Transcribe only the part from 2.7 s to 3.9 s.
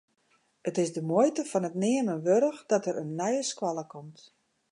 dat der in nije skoalle